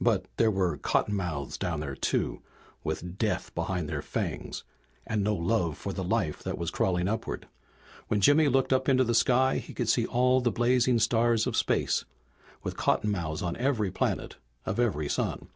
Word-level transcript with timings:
But 0.00 0.26
there 0.38 0.50
were 0.50 0.76
cottonmouths 0.76 1.56
down 1.56 1.78
there 1.78 1.94
too, 1.94 2.42
with 2.82 3.16
death 3.16 3.54
behind 3.54 3.88
their 3.88 4.02
fangs, 4.02 4.64
and 5.06 5.22
no 5.22 5.36
love 5.36 5.78
for 5.78 5.92
the 5.92 6.02
life 6.02 6.42
that 6.42 6.58
was 6.58 6.72
crawling 6.72 7.06
upward. 7.06 7.46
When 8.08 8.20
Jimmy 8.20 8.48
looked 8.48 8.72
up 8.72 8.88
into 8.88 9.04
the 9.04 9.14
sky 9.14 9.58
he 9.58 9.72
could 9.72 9.88
see 9.88 10.04
all 10.04 10.40
the 10.40 10.50
blazing 10.50 10.98
stars 10.98 11.46
of 11.46 11.56
space, 11.56 12.04
with 12.64 12.76
cottonmouths 12.76 13.40
on 13.40 13.54
every 13.54 13.92
planet 13.92 14.34
of 14.66 14.80
every 14.80 15.08
sun. 15.08 15.46